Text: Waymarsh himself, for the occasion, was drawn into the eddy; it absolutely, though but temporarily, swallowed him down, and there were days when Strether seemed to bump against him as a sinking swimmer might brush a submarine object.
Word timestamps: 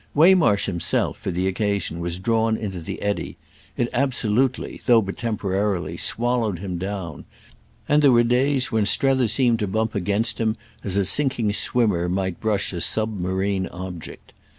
Waymarsh 0.15 0.65
himself, 0.65 1.15
for 1.19 1.29
the 1.29 1.45
occasion, 1.45 1.99
was 1.99 2.17
drawn 2.17 2.57
into 2.57 2.79
the 2.79 3.03
eddy; 3.03 3.37
it 3.77 3.87
absolutely, 3.93 4.81
though 4.87 4.99
but 4.99 5.15
temporarily, 5.15 5.95
swallowed 5.95 6.57
him 6.57 6.79
down, 6.79 7.23
and 7.87 8.01
there 8.01 8.11
were 8.11 8.23
days 8.23 8.71
when 8.71 8.87
Strether 8.87 9.27
seemed 9.27 9.59
to 9.59 9.67
bump 9.67 9.93
against 9.93 10.39
him 10.39 10.57
as 10.83 10.97
a 10.97 11.05
sinking 11.05 11.53
swimmer 11.53 12.09
might 12.09 12.39
brush 12.39 12.73
a 12.73 12.81
submarine 12.81 13.67
object. 13.67 14.33